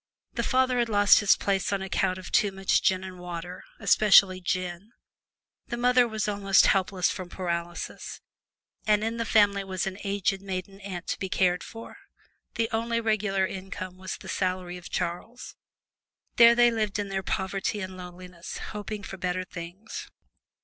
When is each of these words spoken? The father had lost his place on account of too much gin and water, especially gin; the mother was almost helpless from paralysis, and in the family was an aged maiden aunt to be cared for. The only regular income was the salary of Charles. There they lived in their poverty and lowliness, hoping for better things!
The 0.33 0.41
father 0.41 0.79
had 0.79 0.89
lost 0.89 1.19
his 1.19 1.35
place 1.35 1.71
on 1.71 1.83
account 1.83 2.17
of 2.17 2.31
too 2.31 2.51
much 2.51 2.81
gin 2.81 3.03
and 3.03 3.19
water, 3.19 3.63
especially 3.79 4.41
gin; 4.41 4.93
the 5.67 5.77
mother 5.77 6.07
was 6.07 6.27
almost 6.27 6.65
helpless 6.65 7.11
from 7.11 7.29
paralysis, 7.29 8.19
and 8.87 9.03
in 9.03 9.17
the 9.17 9.25
family 9.25 9.63
was 9.63 9.85
an 9.85 9.99
aged 10.03 10.41
maiden 10.41 10.79
aunt 10.81 11.05
to 11.09 11.19
be 11.19 11.29
cared 11.29 11.63
for. 11.63 11.97
The 12.55 12.67
only 12.71 12.99
regular 12.99 13.45
income 13.45 13.95
was 13.99 14.17
the 14.17 14.27
salary 14.27 14.77
of 14.77 14.89
Charles. 14.89 15.55
There 16.37 16.55
they 16.55 16.71
lived 16.71 16.97
in 16.97 17.09
their 17.09 17.21
poverty 17.21 17.79
and 17.79 17.95
lowliness, 17.95 18.57
hoping 18.73 19.03
for 19.03 19.17
better 19.17 19.43
things! 19.43 20.09